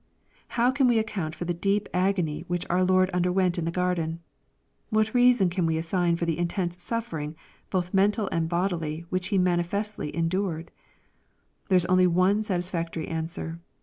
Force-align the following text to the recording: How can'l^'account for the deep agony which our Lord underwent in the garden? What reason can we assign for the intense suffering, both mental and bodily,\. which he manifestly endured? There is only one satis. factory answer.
How 0.57 0.71
can'l^'account 0.71 1.35
for 1.35 1.45
the 1.45 1.53
deep 1.53 1.87
agony 1.93 2.43
which 2.47 2.65
our 2.71 2.83
Lord 2.83 3.11
underwent 3.11 3.59
in 3.59 3.65
the 3.65 3.71
garden? 3.71 4.19
What 4.89 5.13
reason 5.13 5.47
can 5.47 5.67
we 5.67 5.77
assign 5.77 6.15
for 6.15 6.25
the 6.25 6.39
intense 6.39 6.81
suffering, 6.81 7.35
both 7.69 7.93
mental 7.93 8.27
and 8.31 8.49
bodily,\. 8.49 9.05
which 9.11 9.27
he 9.27 9.37
manifestly 9.37 10.09
endured? 10.15 10.71
There 11.69 11.77
is 11.77 11.85
only 11.85 12.07
one 12.07 12.41
satis. 12.41 12.71
factory 12.71 13.07
answer. 13.09 13.59